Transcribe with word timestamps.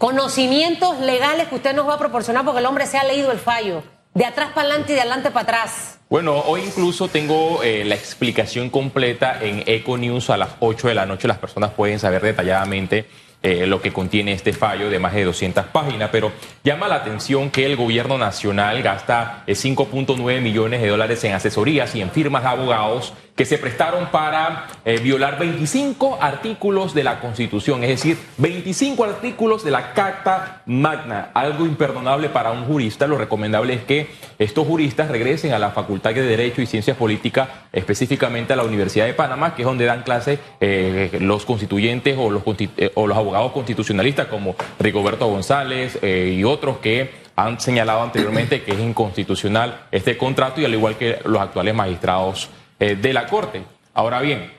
conocimientos 0.00 0.98
legales 1.00 1.48
que 1.48 1.56
usted 1.56 1.74
nos 1.74 1.86
va 1.86 1.94
a 1.94 1.98
proporcionar 1.98 2.42
porque 2.46 2.60
el 2.60 2.66
hombre 2.66 2.86
se 2.86 2.96
ha 2.96 3.04
leído 3.04 3.30
el 3.32 3.38
fallo, 3.38 3.82
de 4.14 4.24
atrás 4.24 4.48
para 4.54 4.66
adelante 4.66 4.92
y 4.92 4.94
de 4.94 5.02
adelante 5.02 5.30
para 5.30 5.42
atrás. 5.42 5.98
Bueno, 6.08 6.38
hoy 6.46 6.62
incluso 6.62 7.08
tengo 7.08 7.62
eh, 7.62 7.84
la 7.84 7.96
explicación 7.96 8.70
completa 8.70 9.38
en 9.42 9.62
Eco 9.66 9.98
News 9.98 10.30
a 10.30 10.38
las 10.38 10.52
8 10.60 10.88
de 10.88 10.94
la 10.94 11.04
noche. 11.04 11.28
Las 11.28 11.36
personas 11.36 11.72
pueden 11.72 11.98
saber 11.98 12.22
detalladamente 12.22 13.04
eh, 13.42 13.66
lo 13.66 13.82
que 13.82 13.92
contiene 13.92 14.32
este 14.32 14.54
fallo 14.54 14.88
de 14.88 14.98
más 14.98 15.12
de 15.12 15.24
200 15.24 15.66
páginas, 15.66 16.08
pero 16.10 16.32
llama 16.64 16.88
la 16.88 16.96
atención 16.96 17.50
que 17.50 17.66
el 17.66 17.76
gobierno 17.76 18.16
nacional 18.16 18.82
gasta 18.82 19.44
5.9 19.46 20.30
eh, 20.30 20.40
millones 20.40 20.80
de 20.80 20.88
dólares 20.88 21.22
en 21.24 21.34
asesorías 21.34 21.94
y 21.94 22.00
en 22.00 22.10
firmas 22.10 22.42
de 22.42 22.48
abogados 22.48 23.12
que 23.40 23.46
se 23.46 23.56
prestaron 23.56 24.10
para 24.10 24.66
eh, 24.84 24.98
violar 24.98 25.38
25 25.38 26.18
artículos 26.20 26.92
de 26.92 27.02
la 27.02 27.20
Constitución, 27.20 27.82
es 27.84 27.88
decir, 27.88 28.18
25 28.36 29.02
artículos 29.02 29.64
de 29.64 29.70
la 29.70 29.94
Carta 29.94 30.60
Magna, 30.66 31.30
algo 31.32 31.64
imperdonable 31.64 32.28
para 32.28 32.50
un 32.50 32.66
jurista. 32.66 33.06
Lo 33.06 33.16
recomendable 33.16 33.72
es 33.72 33.84
que 33.84 34.10
estos 34.38 34.66
juristas 34.66 35.08
regresen 35.08 35.54
a 35.54 35.58
la 35.58 35.70
Facultad 35.70 36.12
de 36.12 36.20
Derecho 36.20 36.60
y 36.60 36.66
Ciencias 36.66 36.98
Políticas, 36.98 37.48
específicamente 37.72 38.52
a 38.52 38.56
la 38.56 38.64
Universidad 38.64 39.06
de 39.06 39.14
Panamá, 39.14 39.54
que 39.54 39.62
es 39.62 39.66
donde 39.66 39.86
dan 39.86 40.02
clase 40.02 40.38
eh, 40.60 41.08
los 41.22 41.46
constituyentes 41.46 42.18
o 42.18 42.28
los, 42.28 42.42
eh, 42.76 42.90
o 42.94 43.06
los 43.06 43.16
abogados 43.16 43.52
constitucionalistas 43.52 44.26
como 44.26 44.54
Rigoberto 44.78 45.26
González 45.26 45.98
y 46.02 46.44
otros 46.44 46.76
que 46.80 47.08
han 47.36 47.58
señalado 47.58 48.02
anteriormente 48.02 48.62
que 48.62 48.72
es 48.72 48.80
inconstitucional 48.80 49.86
este 49.92 50.18
contrato 50.18 50.60
y 50.60 50.66
al 50.66 50.74
igual 50.74 50.96
que 50.96 51.20
los 51.24 51.40
actuales 51.40 51.74
magistrados 51.74 52.50
eh, 52.80 52.96
de 52.96 53.12
la 53.12 53.26
Corte. 53.26 53.62
Ahora 53.94 54.20
bien. 54.20 54.50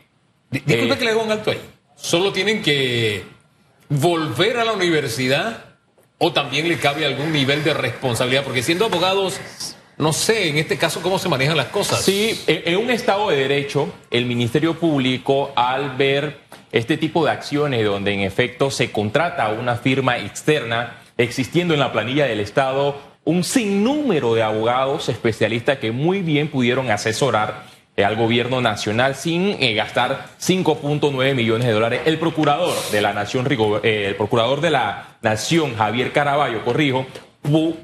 Disculpe 0.49 0.93
eh, 0.93 0.97
que 0.97 1.05
le 1.05 1.11
haga 1.11 1.23
un 1.23 1.31
alto 1.31 1.51
ahí. 1.51 1.61
Solo 1.95 2.31
tienen 2.31 2.61
que 2.61 3.23
volver 3.89 4.57
a 4.57 4.63
la 4.63 4.73
universidad 4.73 5.65
o 6.17 6.31
también 6.31 6.67
le 6.67 6.77
cabe 6.77 7.05
algún 7.05 7.31
nivel 7.31 7.63
de 7.63 7.73
responsabilidad, 7.73 8.43
porque 8.43 8.61
siendo 8.61 8.85
abogados, 8.85 9.39
no 9.97 10.13
sé, 10.13 10.49
en 10.49 10.57
este 10.57 10.77
caso, 10.77 11.01
cómo 11.01 11.17
se 11.17 11.29
manejan 11.29 11.57
las 11.57 11.67
cosas. 11.67 12.03
Sí, 12.03 12.39
en 12.45 12.77
un 12.77 12.91
Estado 12.91 13.29
de 13.29 13.37
Derecho, 13.37 13.91
el 14.11 14.25
Ministerio 14.27 14.79
Público, 14.79 15.51
al 15.55 15.97
ver 15.97 16.37
este 16.71 16.97
tipo 16.97 17.25
de 17.25 17.31
acciones 17.31 17.83
donde 17.83 18.13
en 18.13 18.19
efecto 18.19 18.69
se 18.69 18.91
contrata 18.91 19.45
a 19.45 19.49
una 19.49 19.77
firma 19.77 20.19
externa, 20.19 21.01
existiendo 21.17 21.73
en 21.73 21.79
la 21.79 21.91
planilla 21.91 22.25
del 22.25 22.39
Estado 22.39 23.01
un 23.23 23.43
sinnúmero 23.43 24.33
de 24.33 24.43
abogados 24.43 25.09
especialistas 25.09 25.77
que 25.77 25.91
muy 25.91 26.21
bien 26.21 26.49
pudieron 26.49 26.89
asesorar 26.89 27.65
eh, 28.01 28.05
al 28.05 28.15
gobierno 28.15 28.61
nacional 28.61 29.13
sin 29.15 29.57
eh, 29.59 29.73
gastar 29.75 30.29
5.9 30.39 31.35
millones 31.35 31.67
de 31.67 31.73
dólares. 31.73 32.01
El 32.05 32.17
procurador 32.17 32.73
de 32.91 32.99
la 32.99 33.13
nación, 33.13 33.47
eh, 33.83 34.05
el 34.07 34.15
procurador 34.15 34.59
de 34.59 34.71
la 34.71 35.17
nación, 35.21 35.75
Javier 35.75 36.11
Caraballo, 36.11 36.63
corrijo, 36.63 37.05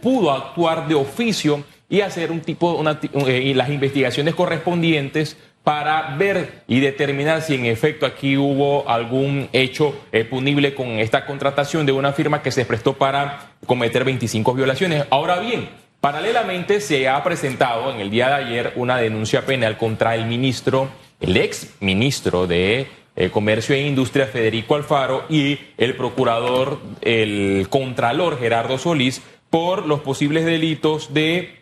pudo 0.01 0.31
actuar 0.31 0.87
de 0.87 0.95
oficio 0.95 1.63
y 1.87 2.01
hacer 2.01 2.31
un 2.31 2.41
tipo, 2.41 2.73
una, 2.73 2.99
y 3.27 3.53
las 3.53 3.69
investigaciones 3.69 4.33
correspondientes 4.33 5.37
para 5.63 6.15
ver 6.17 6.63
y 6.67 6.79
determinar 6.79 7.41
si 7.41 7.55
en 7.55 7.65
efecto 7.65 8.05
aquí 8.05 8.37
hubo 8.37 8.89
algún 8.89 9.49
hecho 9.53 9.95
punible 10.29 10.73
con 10.73 10.87
esta 10.99 11.25
contratación 11.25 11.85
de 11.85 11.91
una 11.91 12.13
firma 12.13 12.41
que 12.41 12.51
se 12.51 12.65
prestó 12.65 12.93
para 12.93 13.51
cometer 13.65 14.03
25 14.03 14.53
violaciones. 14.53 15.05
Ahora 15.09 15.39
bien, 15.39 15.69
Paralelamente 16.01 16.79
se 16.79 17.09
ha 17.09 17.23
presentado 17.23 17.91
en 17.91 17.99
el 17.99 18.11
día 18.11 18.27
de 18.27 18.35
ayer 18.35 18.73
una 18.75 18.97
denuncia 18.97 19.45
penal 19.45 19.77
contra 19.77 20.15
el 20.15 20.25
ministro, 20.25 20.89
el 21.19 21.35
ex 21.35 21.73
ministro 21.79 22.45
de 22.45 22.87
eh, 23.15 23.31
Comercio 23.31 23.73
e 23.75 23.81
Industria 23.81 24.27
Federico 24.27 24.75
Alfaro 24.75 25.25
y 25.27 25.57
el 25.77 25.95
procurador, 25.95 26.79
el 27.01 27.67
contralor 27.69 28.37
Gerardo 28.37 28.77
Solís 28.77 29.23
por 29.49 29.87
los 29.87 30.01
posibles 30.01 30.45
delitos 30.45 31.15
de 31.15 31.61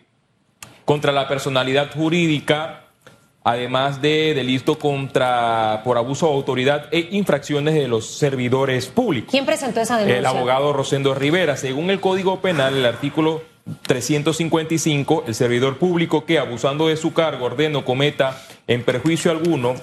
contra 0.84 1.14
la 1.14 1.30
personalidad 1.30 1.94
jurídica, 1.94 2.88
además 3.46 4.02
de 4.02 4.34
delito 4.34 4.78
contra 4.78 5.82
por 5.86 5.98
abuso 5.98 6.28
de 6.28 6.34
autoridad 6.34 6.90
e 6.92 7.08
infracciones 7.12 7.74
de 7.74 7.88
los 7.88 8.18
servidores 8.18 8.88
públicos. 8.88 9.32
¿Quién 9.32 9.46
presentó 9.46 9.80
esa 9.80 9.98
denuncia? 9.98 10.20
El 10.20 10.26
abogado 10.26 10.74
Rosendo 10.74 11.16
Rivera. 11.16 11.56
Según 11.56 11.90
el 11.90 12.02
Código 12.02 12.42
Penal, 12.42 12.76
el 12.76 12.86
artículo 12.86 13.55
355, 13.88 15.24
el 15.28 15.36
servidor 15.36 15.78
público 15.78 16.26
que 16.26 16.40
abusando 16.40 16.88
de 16.88 16.98
su 16.98 17.14
cargo 17.14 17.46
ordeno 17.46 17.84
cometa 17.84 18.42
en 18.68 18.84
perjuicio 18.84 19.32
alguno 19.32 19.76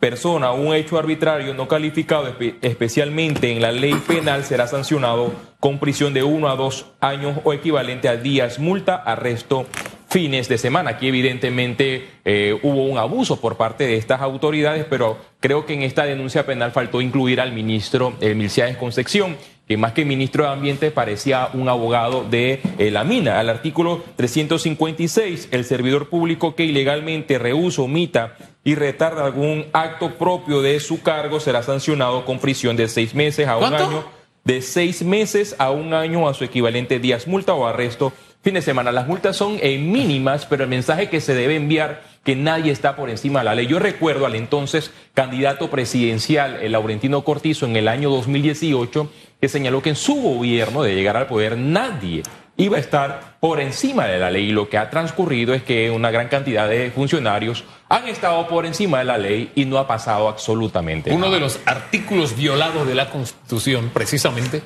persona 0.00 0.52
un 0.52 0.74
hecho 0.74 0.98
arbitrario 0.98 1.54
no 1.54 1.68
calificado 1.68 2.34
especialmente 2.60 3.50
en 3.50 3.62
la 3.62 3.72
ley 3.72 3.94
penal 4.06 4.44
será 4.44 4.66
sancionado 4.66 5.32
con 5.58 5.78
prisión 5.78 6.12
de 6.12 6.22
uno 6.22 6.48
a 6.48 6.56
dos 6.56 6.86
años 7.00 7.38
o 7.44 7.52
equivalente 7.52 8.08
a 8.08 8.16
días 8.16 8.58
multa, 8.58 8.96
arresto, 8.96 9.66
fines 10.08 10.48
de 10.48 10.58
semana. 10.58 10.90
Aquí 10.90 11.08
evidentemente 11.08 12.08
eh, 12.24 12.58
hubo 12.62 12.84
un 12.84 12.98
abuso 12.98 13.40
por 13.40 13.56
parte 13.56 13.86
de 13.86 13.96
estas 13.96 14.20
autoridades, 14.20 14.86
pero 14.88 15.18
creo 15.40 15.66
que 15.66 15.74
en 15.74 15.82
esta 15.82 16.04
denuncia 16.04 16.46
penal 16.46 16.72
faltó 16.72 17.00
incluir 17.00 17.40
al 17.40 17.52
ministro 17.52 18.14
Emilciades 18.20 18.76
Concepción 18.76 19.36
que 19.66 19.76
más 19.76 19.92
que 19.92 20.04
ministro 20.04 20.44
de 20.44 20.50
Ambiente 20.50 20.90
parecía 20.90 21.48
un 21.52 21.68
abogado 21.68 22.24
de 22.24 22.60
eh, 22.78 22.90
la 22.90 23.02
mina. 23.02 23.40
Al 23.40 23.48
artículo 23.48 24.02
356, 24.14 25.48
el 25.50 25.64
servidor 25.64 26.08
público 26.08 26.54
que 26.54 26.64
ilegalmente 26.64 27.38
rehúsa, 27.38 27.82
omita 27.82 28.36
y 28.62 28.76
retarda 28.76 29.24
algún 29.24 29.66
acto 29.72 30.14
propio 30.14 30.62
de 30.62 30.78
su 30.78 31.02
cargo 31.02 31.40
será 31.40 31.62
sancionado 31.62 32.24
con 32.24 32.38
prisión 32.38 32.76
de 32.76 32.86
seis 32.86 33.14
meses 33.14 33.48
a 33.48 33.56
un 33.56 33.74
año, 33.74 34.04
de 34.44 34.62
seis 34.62 35.02
meses 35.02 35.56
a 35.58 35.70
un 35.70 35.94
año 35.94 36.28
a 36.28 36.34
su 36.34 36.44
equivalente 36.44 37.00
días 37.00 37.26
multa 37.26 37.54
o 37.54 37.66
arresto 37.66 38.12
fin 38.46 38.54
de 38.54 38.62
semana. 38.62 38.92
Las 38.92 39.08
multas 39.08 39.36
son 39.36 39.58
eh, 39.60 39.76
mínimas, 39.76 40.46
pero 40.46 40.62
el 40.62 40.70
mensaje 40.70 41.08
que 41.08 41.20
se 41.20 41.34
debe 41.34 41.56
enviar 41.56 42.04
que 42.22 42.36
nadie 42.36 42.70
está 42.70 42.94
por 42.94 43.10
encima 43.10 43.40
de 43.40 43.44
la 43.44 43.56
ley. 43.56 43.66
Yo 43.66 43.80
recuerdo 43.80 44.24
al 44.24 44.36
entonces 44.36 44.92
candidato 45.14 45.68
presidencial, 45.68 46.60
el 46.62 46.70
Laurentino 46.70 47.22
Cortizo, 47.22 47.66
en 47.66 47.74
el 47.74 47.88
año 47.88 48.08
2018, 48.08 49.10
que 49.40 49.48
señaló 49.48 49.82
que 49.82 49.90
en 49.90 49.96
su 49.96 50.14
gobierno 50.14 50.82
de 50.82 50.94
llegar 50.94 51.16
al 51.16 51.26
poder 51.26 51.56
nadie 51.58 52.22
iba 52.56 52.76
a 52.76 52.80
estar 52.80 53.36
por 53.40 53.60
encima 53.60 54.06
de 54.06 54.18
la 54.18 54.30
ley. 54.30 54.48
Y 54.48 54.52
lo 54.52 54.68
que 54.68 54.78
ha 54.78 54.90
transcurrido 54.90 55.54
es 55.54 55.62
que 55.62 55.90
una 55.90 56.10
gran 56.10 56.28
cantidad 56.28 56.68
de 56.68 56.90
funcionarios 56.90 57.64
han 57.88 58.08
estado 58.08 58.48
por 58.48 58.66
encima 58.66 58.98
de 58.98 59.04
la 59.04 59.18
ley 59.18 59.52
y 59.54 59.64
no 59.64 59.78
ha 59.78 59.86
pasado 59.86 60.28
absolutamente 60.28 61.12
Uno 61.12 61.30
de 61.30 61.40
los 61.40 61.60
artículos 61.66 62.36
violados 62.36 62.86
de 62.86 62.94
la 62.94 63.10
Constitución, 63.10 63.90
precisamente, 63.92 64.62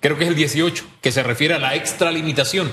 creo 0.00 0.16
que 0.16 0.24
es 0.24 0.30
el 0.30 0.36
18, 0.36 0.84
que 1.00 1.12
se 1.12 1.22
refiere 1.22 1.54
a 1.54 1.58
la 1.58 1.74
extralimitación. 1.74 2.72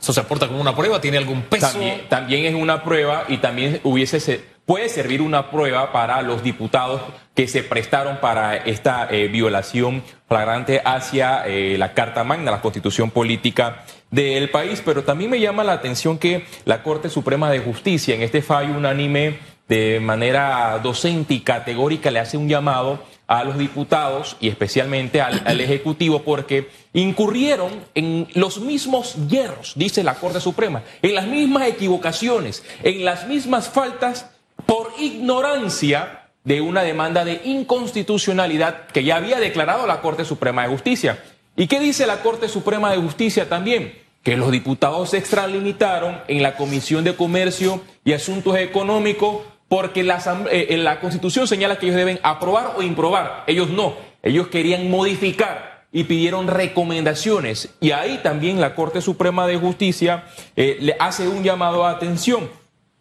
Eso 0.00 0.12
se 0.12 0.20
aporta 0.20 0.46
como 0.46 0.60
una 0.60 0.74
prueba, 0.74 1.00
tiene 1.00 1.18
algún 1.18 1.42
peso. 1.42 1.78
También, 2.08 2.46
es 2.46 2.54
una 2.54 2.82
prueba 2.84 3.24
y 3.28 3.38
también 3.38 3.80
hubiese 3.84 4.20
puede 4.68 4.90
servir 4.90 5.22
una 5.22 5.50
prueba 5.50 5.92
para 5.92 6.20
los 6.20 6.42
diputados 6.42 7.00
que 7.34 7.48
se 7.48 7.62
prestaron 7.62 8.18
para 8.20 8.54
esta 8.54 9.08
eh, 9.10 9.26
violación 9.26 10.02
flagrante 10.28 10.82
hacia 10.84 11.46
eh, 11.46 11.78
la 11.78 11.94
Carta 11.94 12.22
Magna, 12.22 12.50
la 12.50 12.60
Constitución 12.60 13.10
Política 13.10 13.86
del 14.10 14.50
país. 14.50 14.82
Pero 14.84 15.04
también 15.04 15.30
me 15.30 15.40
llama 15.40 15.64
la 15.64 15.72
atención 15.72 16.18
que 16.18 16.44
la 16.66 16.82
Corte 16.82 17.08
Suprema 17.08 17.50
de 17.50 17.60
Justicia, 17.60 18.14
en 18.14 18.20
este 18.20 18.42
fallo 18.42 18.76
unánime, 18.76 19.38
de 19.68 20.00
manera 20.00 20.78
docente 20.82 21.32
y 21.32 21.40
categórica, 21.40 22.10
le 22.10 22.20
hace 22.20 22.36
un 22.36 22.46
llamado 22.46 23.02
a 23.26 23.44
los 23.44 23.56
diputados 23.56 24.36
y 24.38 24.48
especialmente 24.48 25.22
al, 25.22 25.60
Ejecutivo 25.62 26.24
porque 26.24 26.68
incurrieron 26.92 27.70
en 27.94 28.28
los 28.34 28.60
mismos 28.60 29.16
hierros, 29.28 29.72
dice 29.76 30.04
la 30.04 30.16
Corte 30.16 30.40
Suprema, 30.40 30.82
en 31.00 31.14
las 31.14 31.26
mismas 31.26 31.68
equivocaciones, 31.68 32.64
en 32.82 33.06
las 33.06 33.26
mismas 33.26 33.70
faltas 33.70 34.30
por 34.68 34.92
ignorancia 34.98 36.26
de 36.44 36.60
una 36.60 36.82
demanda 36.82 37.24
de 37.24 37.40
inconstitucionalidad 37.46 38.86
que 38.88 39.02
ya 39.02 39.16
había 39.16 39.40
declarado 39.40 39.86
la 39.86 40.02
Corte 40.02 40.26
Suprema 40.26 40.62
de 40.62 40.68
Justicia. 40.68 41.24
¿Y 41.56 41.68
qué 41.68 41.80
dice 41.80 42.06
la 42.06 42.20
Corte 42.20 42.50
Suprema 42.50 42.90
de 42.90 42.98
Justicia 42.98 43.48
también? 43.48 43.94
Que 44.22 44.36
los 44.36 44.52
diputados 44.52 45.08
se 45.08 45.16
extralimitaron 45.16 46.20
en 46.28 46.42
la 46.42 46.54
Comisión 46.54 47.02
de 47.02 47.16
Comercio 47.16 47.80
y 48.04 48.12
Asuntos 48.12 48.58
Económicos 48.58 49.38
porque 49.68 50.02
la, 50.02 50.22
eh, 50.50 50.76
la 50.76 51.00
Constitución 51.00 51.48
señala 51.48 51.78
que 51.78 51.86
ellos 51.86 51.96
deben 51.96 52.20
aprobar 52.22 52.74
o 52.76 52.82
improbar. 52.82 53.44
Ellos 53.46 53.70
no. 53.70 53.94
Ellos 54.22 54.48
querían 54.48 54.90
modificar 54.90 55.86
y 55.92 56.04
pidieron 56.04 56.46
recomendaciones. 56.46 57.70
Y 57.80 57.92
ahí 57.92 58.20
también 58.22 58.60
la 58.60 58.74
Corte 58.74 59.00
Suprema 59.00 59.46
de 59.46 59.56
Justicia 59.56 60.26
eh, 60.56 60.76
le 60.78 60.94
hace 61.00 61.26
un 61.26 61.42
llamado 61.42 61.86
a 61.86 61.90
atención. 61.90 62.50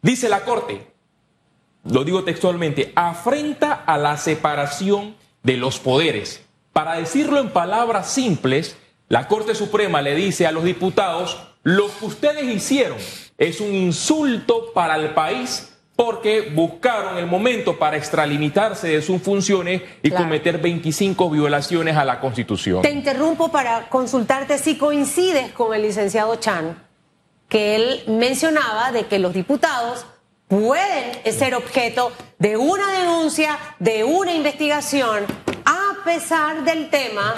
Dice 0.02 0.30
la 0.30 0.46
Corte, 0.46 0.97
lo 1.90 2.04
digo 2.04 2.24
textualmente, 2.24 2.92
afrenta 2.96 3.74
a 3.86 3.98
la 3.98 4.18
separación 4.18 5.16
de 5.44 5.58
los 5.58 5.80
poderes. 5.80 6.44
Para 6.74 6.96
decirlo 6.96 7.40
en 7.40 7.50
palabras 7.50 8.10
simples, 8.10 8.78
la 9.10 9.28
Corte 9.28 9.56
Suprema 9.56 10.02
le 10.02 10.16
dice 10.16 10.46
a 10.46 10.52
los 10.52 10.64
diputados, 10.64 11.40
lo 11.64 11.88
que 11.98 12.06
ustedes 12.06 12.44
hicieron 12.44 12.98
es 13.38 13.62
un 13.62 13.74
insulto 13.74 14.72
para 14.74 14.96
el 14.96 15.12
país 15.14 15.74
porque 15.96 16.52
buscaron 16.54 17.18
el 17.18 17.26
momento 17.26 17.80
para 17.80 17.98
extralimitarse 17.98 18.88
de 18.88 19.02
sus 19.02 19.22
funciones 19.22 19.82
y 20.04 20.10
Claro. 20.10 20.26
cometer 20.26 20.60
25 20.60 21.30
violaciones 21.32 21.98
a 21.98 22.06
la 22.06 22.20
Constitución. 22.20 22.84
Te 22.84 22.92
interrumpo 22.92 23.50
para 23.50 23.90
consultarte 23.90 24.60
si 24.60 24.78
coincides 24.78 25.52
con 25.54 25.74
el 25.74 25.82
licenciado 25.82 26.36
Chan, 26.36 26.84
que 27.50 27.76
él 27.76 28.04
mencionaba 28.08 28.92
de 28.92 29.08
que 29.08 29.18
los 29.18 29.34
diputados 29.34 30.06
pueden 30.48 31.34
ser 31.34 31.56
objeto 31.56 32.12
de 32.40 32.58
una 32.58 32.92
denuncia, 33.00 33.58
de 33.80 34.04
una 34.04 34.34
investigación, 34.34 35.26
a 35.66 36.04
pesar 36.06 36.64
del 36.64 36.90
tema 36.90 37.36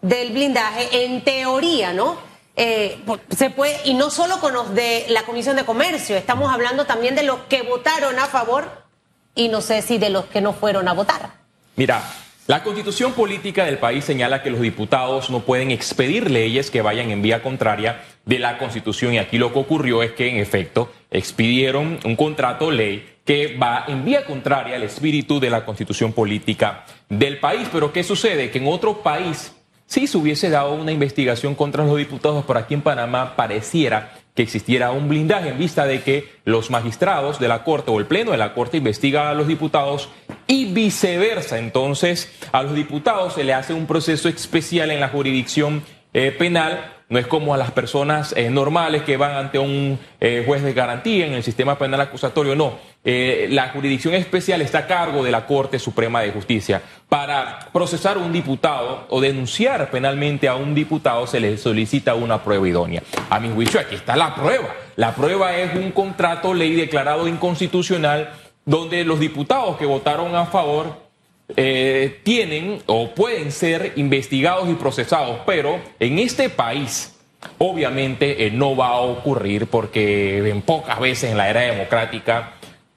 del 0.00 0.32
blindaje, 0.32 1.04
en 1.04 1.22
teoría, 1.22 1.92
¿no? 1.92 2.18
Eh, 2.54 3.02
se 3.36 3.50
puede, 3.50 3.76
y 3.84 3.94
no 3.94 4.08
solo 4.08 4.40
con 4.40 4.54
los 4.54 4.74
de 4.74 5.04
la 5.10 5.24
Comisión 5.24 5.56
de 5.56 5.64
Comercio, 5.64 6.16
estamos 6.16 6.52
hablando 6.52 6.86
también 6.86 7.14
de 7.14 7.22
los 7.22 7.40
que 7.48 7.62
votaron 7.62 8.18
a 8.18 8.26
favor 8.26 8.86
y 9.34 9.48
no 9.48 9.60
sé 9.60 9.82
si 9.82 9.98
de 9.98 10.08
los 10.08 10.24
que 10.26 10.40
no 10.40 10.54
fueron 10.54 10.88
a 10.88 10.94
votar. 10.94 11.32
Mira, 11.76 12.02
la 12.46 12.62
constitución 12.62 13.12
política 13.12 13.64
del 13.66 13.78
país 13.78 14.04
señala 14.04 14.42
que 14.42 14.50
los 14.50 14.60
diputados 14.60 15.28
no 15.28 15.40
pueden 15.40 15.70
expedir 15.70 16.30
leyes 16.30 16.70
que 16.70 16.80
vayan 16.80 17.10
en 17.10 17.20
vía 17.20 17.42
contraria 17.42 18.02
de 18.26 18.38
la 18.38 18.58
constitución 18.58 19.14
y 19.14 19.18
aquí 19.18 19.38
lo 19.38 19.52
que 19.52 19.60
ocurrió 19.60 20.02
es 20.02 20.12
que 20.12 20.28
en 20.28 20.36
efecto 20.36 20.92
expidieron 21.10 21.98
un 22.04 22.16
contrato 22.16 22.70
ley 22.70 23.16
que 23.24 23.56
va 23.56 23.84
en 23.88 24.04
vía 24.04 24.24
contraria 24.24 24.76
al 24.76 24.82
espíritu 24.82 25.40
de 25.40 25.50
la 25.50 25.64
constitución 25.64 26.12
política 26.12 26.84
del 27.08 27.38
país. 27.38 27.68
Pero 27.72 27.92
¿qué 27.92 28.04
sucede? 28.04 28.50
Que 28.50 28.58
en 28.58 28.68
otro 28.68 29.02
país 29.02 29.52
sí 29.86 30.06
se 30.06 30.18
hubiese 30.18 30.50
dado 30.50 30.74
una 30.74 30.92
investigación 30.92 31.54
contra 31.54 31.84
los 31.84 31.96
diputados, 31.96 32.44
pero 32.46 32.58
aquí 32.58 32.74
en 32.74 32.82
Panamá 32.82 33.34
pareciera 33.36 34.12
que 34.34 34.42
existiera 34.42 34.90
un 34.90 35.08
blindaje 35.08 35.48
en 35.48 35.58
vista 35.58 35.86
de 35.86 36.02
que 36.02 36.28
los 36.44 36.70
magistrados 36.70 37.40
de 37.40 37.48
la 37.48 37.64
Corte 37.64 37.90
o 37.90 37.98
el 37.98 38.06
Pleno 38.06 38.32
de 38.32 38.36
la 38.36 38.52
Corte 38.52 38.76
investiga 38.76 39.30
a 39.30 39.34
los 39.34 39.48
diputados 39.48 40.10
y 40.46 40.66
viceversa. 40.66 41.58
Entonces, 41.58 42.30
a 42.52 42.62
los 42.62 42.74
diputados 42.74 43.34
se 43.34 43.44
le 43.44 43.54
hace 43.54 43.72
un 43.72 43.86
proceso 43.86 44.28
especial 44.28 44.90
en 44.90 45.00
la 45.00 45.08
jurisdicción 45.08 45.82
eh, 46.12 46.32
penal. 46.32 46.95
No 47.08 47.18
es 47.18 47.26
como 47.26 47.54
a 47.54 47.56
las 47.56 47.70
personas 47.70 48.34
eh, 48.36 48.50
normales 48.50 49.02
que 49.02 49.16
van 49.16 49.32
ante 49.36 49.58
un 49.58 49.98
eh, 50.20 50.42
juez 50.44 50.62
de 50.62 50.72
garantía 50.72 51.26
en 51.26 51.34
el 51.34 51.42
sistema 51.42 51.78
penal 51.78 52.00
acusatorio. 52.00 52.54
No, 52.56 52.78
Eh, 53.08 53.46
la 53.52 53.68
jurisdicción 53.68 54.14
especial 54.14 54.60
está 54.62 54.78
a 54.78 54.86
cargo 54.88 55.22
de 55.22 55.30
la 55.30 55.46
Corte 55.46 55.78
Suprema 55.78 56.22
de 56.22 56.32
Justicia. 56.32 56.82
Para 57.08 57.60
procesar 57.72 58.16
a 58.16 58.18
un 58.18 58.32
diputado 58.32 59.06
o 59.10 59.20
denunciar 59.20 59.92
penalmente 59.92 60.48
a 60.48 60.56
un 60.56 60.74
diputado 60.74 61.24
se 61.28 61.38
le 61.38 61.56
solicita 61.56 62.16
una 62.16 62.42
prueba 62.42 62.66
idónea. 62.66 63.04
A 63.30 63.38
mi 63.38 63.48
juicio, 63.48 63.78
aquí 63.78 63.94
está 63.94 64.16
la 64.16 64.34
prueba. 64.34 64.74
La 64.96 65.14
prueba 65.14 65.56
es 65.56 65.76
un 65.76 65.92
contrato 65.92 66.52
ley 66.52 66.74
declarado 66.74 67.28
inconstitucional 67.28 68.30
donde 68.64 69.04
los 69.04 69.20
diputados 69.20 69.76
que 69.76 69.86
votaron 69.86 70.34
a 70.34 70.46
favor 70.46 71.05
eh, 71.54 72.20
tienen 72.24 72.82
o 72.86 73.10
pueden 73.14 73.52
ser 73.52 73.92
investigados 73.96 74.68
y 74.68 74.74
procesados, 74.74 75.38
pero 75.46 75.78
en 76.00 76.18
este 76.18 76.50
país 76.50 77.14
obviamente 77.58 78.46
eh, 78.46 78.50
no 78.50 78.74
va 78.74 78.88
a 78.88 79.00
ocurrir 79.00 79.68
porque 79.68 80.38
en 80.48 80.62
pocas 80.62 80.98
veces 80.98 81.30
en 81.30 81.36
la 81.36 81.48
era 81.48 81.60
democrática 81.60 82.54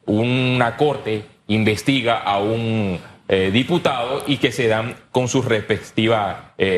una 0.07 0.77
corte 0.77 1.25
investiga 1.47 2.17
a 2.17 2.39
un 2.39 2.99
eh, 3.27 3.51
diputado 3.53 4.23
y 4.25 4.37
que 4.37 4.51
se 4.51 4.67
dan 4.67 4.95
con 5.11 5.27
sus 5.27 5.45
respectivas 5.45 6.37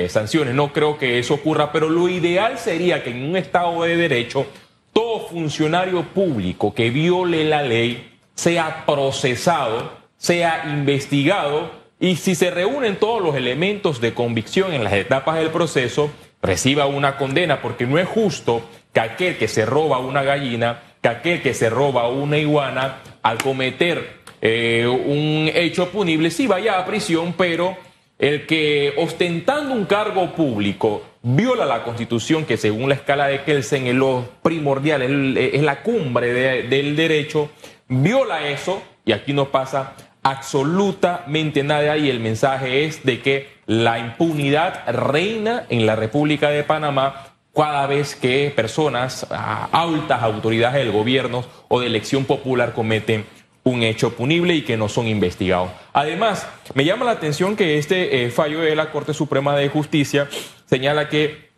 sanciones. 0.10 0.54
No 0.54 0.74
creo 0.74 0.98
que 0.98 1.20
eso 1.20 1.36
ocurra, 1.36 1.72
pero 1.72 1.90
lo 1.90 2.10
ideal 2.10 2.60
sería 2.60 3.02
que 3.04 3.12
en 3.12 3.24
un 3.24 3.38
Estado 3.38 3.82
de 3.84 3.96
Derecho 3.96 4.46
todo 4.92 5.28
funcionario 5.28 6.04
público 6.04 6.74
que 6.74 6.90
viole 6.90 7.46
la 7.46 7.64
ley 7.64 8.12
sea 8.36 8.86
procesado, 8.86 10.01
sea 10.22 10.66
investigado 10.68 11.72
y 12.00 12.16
si 12.18 12.36
se 12.36 12.52
reúnen 12.52 12.98
todos 12.98 13.22
los 13.24 13.36
elementos 13.36 14.00
de 14.02 14.14
convicción 14.14 14.72
en 14.72 14.84
las 14.84 14.94
etapas 14.94 15.38
del 15.38 15.50
proceso, 15.50 16.12
reciba 16.44 16.86
una 16.86 17.18
condena, 17.18 17.60
porque 17.62 17.88
no 17.88 17.98
es 17.98 18.08
justo 18.08 18.62
que 18.94 19.00
aquel 19.00 19.38
que 19.38 19.48
se 19.48 19.66
roba 19.66 19.98
una 19.98 20.22
gallina, 20.22 20.80
que 21.02 21.10
aquel 21.10 21.42
que 21.42 21.56
se 21.56 21.70
roba 21.72 22.08
una 22.08 22.38
iguana, 22.38 22.98
al 23.24 23.40
cometer 23.40 24.20
eh, 24.42 24.86
un 24.88 25.50
hecho 25.54 25.90
punible, 25.90 26.30
sí 26.30 26.46
vaya 26.46 26.80
a 26.80 26.86
prisión, 26.86 27.34
pero 27.36 27.76
el 28.20 28.46
que 28.46 28.94
ostentando 28.98 29.74
un 29.74 29.86
cargo 29.86 30.34
público 30.34 31.04
viola 31.24 31.66
la 31.66 31.84
constitución, 31.84 32.46
que 32.46 32.58
según 32.58 32.90
la 32.90 32.96
escala 32.96 33.28
de 33.28 33.42
Kelsen 33.44 33.88
es 33.88 33.96
lo 33.96 34.26
primordial, 34.44 35.02
es 35.38 35.62
la 35.64 35.82
cumbre 35.82 36.32
de- 36.32 36.64
del 36.64 36.96
derecho, 36.96 37.50
viola 37.88 38.48
eso 38.50 38.82
y 39.06 39.12
aquí 39.14 39.34
no 39.34 39.50
pasa 39.50 39.94
absolutamente 40.24 41.64
nada 41.64 41.98
y 41.98 42.10
el 42.10 42.20
mensaje 42.20 42.86
es 42.86 43.04
de 43.04 43.22
que 43.22 43.50
la 43.66 44.00
impunidad 44.00 44.88
reina 44.88 45.66
en 45.70 45.86
la 45.86 45.96
República 45.96 46.50
de 46.50 46.64
Panamá 46.64 47.28
cada 47.56 47.86
vez 47.88 48.16
que 48.16 48.52
personas, 48.56 49.28
ah, 49.30 49.70
altas 49.72 50.24
autoridades 50.24 50.78
del 50.84 50.92
gobierno 50.92 51.44
o 51.68 51.80
de 51.80 51.88
elección 51.88 52.26
popular 52.26 52.74
cometen 52.74 53.26
un 53.64 53.84
hecho 53.84 54.16
punible 54.16 54.56
y 54.56 54.62
que 54.64 54.78
no 54.78 54.90
son 54.90 55.08
investigados. 55.08 55.70
Además, 55.94 56.48
me 56.74 56.86
llama 56.86 57.06
la 57.06 57.12
atención 57.12 57.56
que 57.56 57.78
este 57.78 58.26
eh, 58.26 58.32
fallo 58.32 58.62
de 58.62 58.76
la 58.76 58.92
Corte 58.92 59.14
Suprema 59.14 59.56
de 59.56 59.70
Justicia 59.70 60.28
señala 60.66 61.10
que 61.10 61.52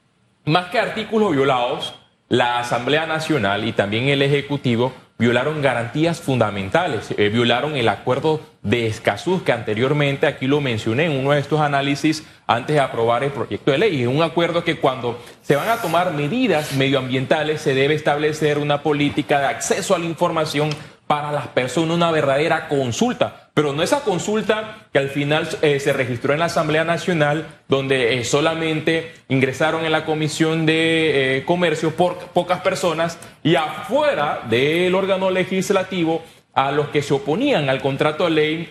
más 0.46 0.68
que 0.68 0.80
artículos 0.80 1.32
violados, 1.32 1.96
la 2.28 2.60
Asamblea 2.60 3.06
Nacional 3.06 3.66
y 3.66 3.72
también 3.72 4.10
el 4.10 4.22
Ejecutivo 4.22 4.92
violaron 5.24 5.62
garantías 5.62 6.20
fundamentales, 6.20 7.14
eh, 7.18 7.30
violaron 7.30 7.78
el 7.78 7.88
acuerdo 7.88 8.42
de 8.62 8.88
Escazú, 8.88 9.42
que 9.42 9.54
anteriormente 9.54 10.28
aquí 10.28 10.48
lo 10.48 10.60
mencioné 10.60 11.06
en 11.06 11.18
uno 11.18 11.32
de 11.32 11.40
estos 11.40 11.62
análisis 11.62 12.26
antes 12.46 12.76
de 12.76 12.82
aprobar 12.82 13.24
el 13.24 13.32
proyecto 13.32 13.72
de 13.72 13.78
ley. 13.78 14.02
Es 14.02 14.08
un 14.10 14.22
acuerdo 14.22 14.66
que 14.66 14.82
cuando 14.82 15.18
se 15.42 15.56
van 15.56 15.70
a 15.70 15.78
tomar 15.78 16.12
medidas 16.12 16.74
medioambientales 16.74 17.62
se 17.62 17.74
debe 17.74 17.94
establecer 17.94 18.58
una 18.58 18.84
política 18.84 19.40
de 19.40 19.46
acceso 19.46 19.96
a 19.96 20.00
la 20.00 20.06
información 20.06 20.70
para 21.14 21.32
las 21.32 21.48
personas 21.50 21.96
una 21.96 22.10
verdadera 22.10 22.68
consulta, 22.68 23.52
pero 23.54 23.72
no 23.72 23.84
esa 23.84 24.00
consulta 24.00 24.88
que 24.92 24.98
al 24.98 25.10
final 25.10 25.48
eh, 25.62 25.80
se 25.80 25.94
registró 25.94 26.34
en 26.34 26.40
la 26.40 26.46
Asamblea 26.46 26.86
Nacional, 26.86 27.46
donde 27.68 28.18
eh, 28.18 28.24
solamente 28.24 29.12
ingresaron 29.30 29.86
en 29.86 29.92
la 29.92 30.06
Comisión 30.06 30.66
de 30.66 31.38
eh, 31.38 31.46
Comercio 31.46 31.96
por 31.96 32.18
pocas 32.30 32.62
personas 32.62 33.20
y 33.44 33.54
afuera 33.54 34.42
del 34.50 34.96
órgano 34.96 35.30
legislativo 35.30 36.24
a 36.56 36.72
los 36.72 36.88
que 36.88 37.04
se 37.04 37.14
oponían 37.14 37.70
al 37.70 37.84
contrato 37.84 38.26
de 38.26 38.32
ley 38.32 38.68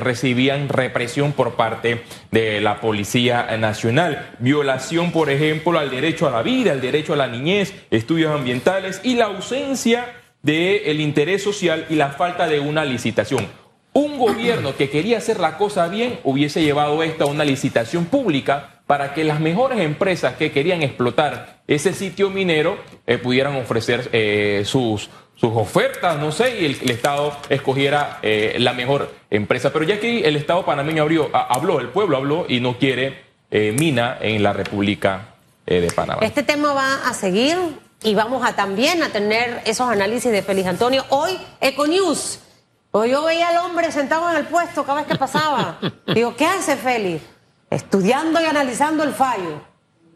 recibían 0.00 0.68
represión 0.68 1.32
por 1.32 1.54
parte 1.54 2.02
de 2.32 2.60
la 2.60 2.80
Policía 2.80 3.56
Nacional. 3.56 4.30
Violación, 4.40 5.12
por 5.12 5.30
ejemplo, 5.30 5.78
al 5.78 5.90
derecho 5.90 6.26
a 6.26 6.32
la 6.32 6.42
vida, 6.42 6.72
al 6.72 6.80
derecho 6.80 7.12
a 7.12 7.16
la 7.16 7.28
niñez, 7.28 7.72
estudios 7.92 8.34
ambientales 8.34 9.00
y 9.04 9.14
la 9.14 9.26
ausencia 9.26 10.06
del 10.44 11.00
interés 11.00 11.42
social 11.42 11.86
y 11.88 11.96
la 11.96 12.10
falta 12.10 12.46
de 12.46 12.60
una 12.60 12.84
licitación. 12.84 13.48
Un 13.94 14.18
gobierno 14.18 14.76
que 14.76 14.90
quería 14.90 15.18
hacer 15.18 15.40
la 15.40 15.56
cosa 15.56 15.88
bien 15.88 16.20
hubiese 16.22 16.62
llevado 16.62 17.02
esta 17.02 17.24
a 17.24 17.26
una 17.28 17.44
licitación 17.44 18.04
pública 18.06 18.80
para 18.86 19.14
que 19.14 19.24
las 19.24 19.40
mejores 19.40 19.80
empresas 19.80 20.34
que 20.34 20.52
querían 20.52 20.82
explotar 20.82 21.62
ese 21.66 21.94
sitio 21.94 22.28
minero 22.28 22.76
eh, 23.06 23.16
pudieran 23.18 23.56
ofrecer 23.56 24.10
eh, 24.12 24.62
sus, 24.66 25.08
sus 25.36 25.50
ofertas, 25.54 26.18
no 26.18 26.32
sé, 26.32 26.60
y 26.60 26.64
el, 26.66 26.90
Estado 26.90 27.36
escogiera 27.48 28.18
eh, 28.22 28.56
la 28.58 28.74
mejor 28.74 29.14
empresa. 29.30 29.72
Pero 29.72 29.86
ya 29.86 29.98
que 29.98 30.20
el 30.20 30.36
Estado 30.36 30.64
panameño 30.66 31.02
abrió, 31.02 31.30
habló, 31.32 31.80
el 31.80 31.88
pueblo 31.88 32.18
habló 32.18 32.46
y 32.48 32.60
no 32.60 32.76
quiere 32.78 33.22
eh, 33.50 33.74
mina 33.78 34.18
en 34.20 34.42
la 34.42 34.52
República 34.52 35.36
de 35.64 35.90
Panamá. 35.92 36.20
Este 36.22 36.42
tema 36.42 36.74
va 36.74 37.08
a 37.08 37.14
seguir 37.14 37.56
y 38.04 38.14
vamos 38.14 38.46
a 38.46 38.54
también 38.54 39.02
a 39.02 39.08
tener 39.08 39.62
esos 39.64 39.88
análisis 39.88 40.30
de 40.30 40.42
Félix 40.42 40.68
Antonio. 40.68 41.04
Hoy, 41.08 41.38
Econews. 41.60 42.38
Hoy 42.92 43.10
yo 43.10 43.24
veía 43.24 43.48
al 43.48 43.56
hombre 43.56 43.90
sentado 43.90 44.30
en 44.30 44.36
el 44.36 44.46
puesto 44.46 44.84
cada 44.84 45.00
vez 45.00 45.06
que 45.10 45.16
pasaba. 45.16 45.80
Digo, 46.14 46.36
¿qué 46.36 46.46
hace 46.46 46.76
Félix? 46.76 47.24
Estudiando 47.70 48.40
y 48.40 48.44
analizando 48.44 49.02
el 49.02 49.14
fallo. 49.14 49.62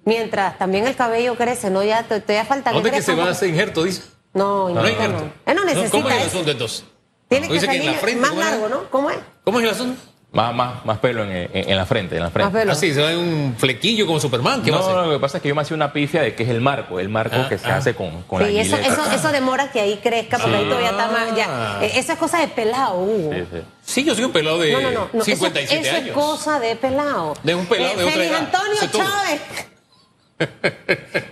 Mientras 0.04 0.58
también 0.58 0.86
el 0.86 0.94
cabello 0.94 1.34
crece, 1.34 1.70
¿no? 1.70 1.82
Ya 1.82 2.02
te, 2.02 2.20
te 2.20 2.34
da 2.34 2.44
falta 2.44 2.70
¿Dónde 2.70 2.90
que 2.90 2.96
crezca 2.96 3.12
se 3.12 3.18
va 3.18 3.26
a 3.26 3.30
hacer 3.30 3.48
injerto, 3.48 3.84
dice? 3.84 4.02
No, 4.34 4.68
No 4.68 4.80
hay 4.82 4.92
injerto 4.92 5.20
no. 5.20 5.32
Él 5.46 5.56
no 5.56 5.64
necesita 5.64 5.90
¿Cómo 5.90 6.08
es 6.08 6.16
el 6.16 6.28
asunto 6.28 6.50
entonces? 6.50 6.84
Tiene 7.28 7.48
que 7.48 7.54
Dice 7.54 7.66
que 7.66 7.72
en 7.72 7.82
salir 7.82 7.94
la 7.94 7.98
frente, 8.00 8.20
más 8.20 8.36
largo, 8.36 8.68
¿no? 8.68 8.90
¿Cómo 8.90 9.10
es? 9.10 9.18
¿Cómo 9.44 9.58
es 9.58 9.64
el 9.64 9.70
asunto? 9.70 10.00
Más, 10.30 10.54
más, 10.54 10.84
más 10.84 10.98
pelo 10.98 11.24
en, 11.24 11.30
en- 11.32 11.50
en 11.54 11.74
la 11.76 11.86
frente, 11.86 12.16
en 12.16 12.22
la 12.22 12.28
frente. 12.30 12.52
Más 12.52 12.60
pelo. 12.60 12.72
Así, 12.72 12.92
se 12.92 13.00
va 13.00 13.10
en 13.12 13.18
un 13.18 13.54
flequillo 13.56 14.06
como 14.06 14.20
Superman. 14.20 14.62
¿Qué 14.62 14.70
va 14.70 14.76
a 14.76 14.80
No, 14.80 14.86
hacer? 14.86 14.96
no, 14.98 15.06
lo 15.06 15.12
que 15.14 15.18
pasa 15.20 15.38
es 15.38 15.42
que 15.42 15.48
yo 15.48 15.54
me 15.54 15.62
hacía 15.62 15.74
una 15.74 15.90
pifia 15.90 16.20
de 16.20 16.34
que 16.34 16.42
es 16.42 16.50
el 16.50 16.60
marco, 16.60 17.00
el 17.00 17.08
marco 17.08 17.34
Ah, 17.38 17.46
que 17.48 17.56
se 17.56 17.66
ah. 17.66 17.76
hace 17.76 17.94
con, 17.94 18.22
con 18.24 18.44
Sí, 18.44 18.52
la 18.52 18.60
eso, 18.60 18.76
eso, 18.76 19.10
eso 19.10 19.32
demora 19.32 19.72
que 19.72 19.80
ahí 19.80 19.98
crezca, 20.02 20.36
porque 20.38 20.54
ahí 20.56 20.64
todavía 20.66 20.90
está 20.90 21.08
más. 21.08 21.34
Ya. 21.34 21.46
Ah. 21.48 21.78
Eh, 21.82 21.92
Esa 21.94 22.12
es 22.12 22.18
cosa 22.18 22.40
de 22.40 22.48
pelado, 22.48 22.98
Hugo. 23.00 23.32
Sí, 23.32 23.44
sí. 23.50 23.58
Sí, 23.82 24.04
yo 24.04 24.14
soy 24.14 24.24
un 24.24 24.32
pelado 24.32 24.58
de 24.58 24.70
No, 24.72 24.80
no, 24.82 24.90
no. 24.90 25.08
no, 25.14 25.22
eso- 25.22 25.24
57 25.24 25.80
eso, 25.88 25.96
años. 25.96 26.08
es 26.08 26.12
cosa 26.12 26.60
de 26.60 26.76
pelado. 26.76 27.34
De 27.42 27.54
un 27.54 27.64
pelado 27.64 27.96
de 27.96 28.02
otra 28.04 28.12
Félix 28.12 28.30
edad. 28.30 28.38
Antonio 28.40 28.72
Eso. 28.82 28.98
Chávez. 28.98 29.40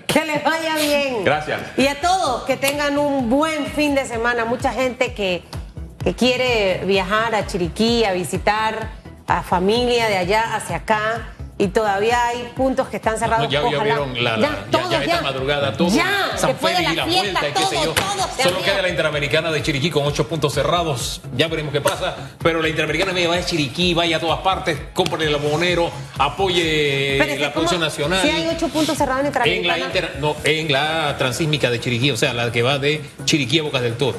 que 0.07 0.25
les 0.25 0.43
vaya 0.43 0.77
bien. 0.77 1.23
Gracias. 1.25 1.61
Y 1.77 1.87
a 1.87 2.01
todos 2.01 2.45
que 2.45 2.57
tengan 2.57 2.99
un 2.99 3.29
buen 3.29 3.67
fin 3.67 3.95
de 3.95 4.05
semana. 4.07 4.45
Mucha 4.47 4.73
gente 4.73 5.13
que, 5.15 5.45
que 6.07 6.15
quiere 6.15 6.83
viajar 6.85 7.35
a 7.35 7.49
Chiriquí 7.49 8.05
a 8.05 8.13
visitar 8.13 8.91
a 9.27 9.43
familia 9.43 10.07
de 10.07 10.17
allá 10.17 10.55
hacia 10.55 10.77
acá 10.77 11.33
y 11.59 11.67
todavía 11.67 12.29
hay 12.29 12.53
puntos 12.55 12.87
que 12.87 12.99
están 12.99 13.19
cerrados. 13.19 13.47
No, 13.47 13.51
ya, 13.51 13.61
vieron 13.63 14.23
la, 14.23 14.37
la- 14.37 14.49
Ya, 14.49 14.55
ya, 14.71 14.71
todos, 14.71 14.91
ya 14.93 15.03
esta 15.03 15.21
madrugada, 15.23 15.73
todo. 15.77 15.89
Ya, 15.89 16.31
San 16.37 16.51
después 16.51 16.77
de 16.79 16.85
Félix 16.85 16.93
y 16.93 16.97
la 16.97 17.05
fiesta, 17.07 17.41
vuelta, 17.41 17.61
qué 17.61 17.67
sé 17.67 17.85
yo. 17.85 17.95
Solo 18.41 18.63
queda 18.63 18.83
la 18.83 18.89
Interamericana 18.89 19.51
de 19.51 19.63
Chiriquí 19.65 19.91
con 19.91 20.05
ocho 20.07 20.29
puntos 20.29 20.55
cerrados. 20.55 21.23
Ya 21.37 21.49
veremos 21.49 21.73
qué 21.73 21.81
pasa. 21.81 22.15
Pero 22.41 22.63
la 22.63 22.69
Interamericana 22.69 23.13
me 23.13 23.27
vaya 23.27 23.43
a 23.43 23.45
Chiriquí, 23.45 23.93
vaya 23.93 24.19
a 24.19 24.21
todas 24.21 24.39
partes, 24.43 24.79
compre 24.95 25.27
el 25.27 25.35
abonero, 25.35 25.91
apoye 26.19 27.19
la 27.41 27.53
producción 27.53 27.81
nacional. 27.81 28.23
Si 28.23 28.29
hay 28.31 28.47
ocho 28.55 28.69
puntos 28.69 28.97
cerrados 28.97 29.23
en 29.23 29.27
en 29.27 29.33
la, 29.35 29.47
Interamericana. 29.77 29.87
inter- 29.87 30.17
no, 30.21 30.37
en 30.45 30.71
la 30.73 31.17
transísmica 31.19 31.69
de 31.69 31.81
Chiriquí, 31.81 32.13
o 32.13 32.17
sea, 32.17 32.33
la 32.33 32.53
que 32.53 32.63
va 32.63 32.79
de 32.79 33.03
Chiriquí 33.25 33.59
a 33.59 33.65
Bocas 33.65 33.83
del 33.83 33.97
Toro. 33.97 34.19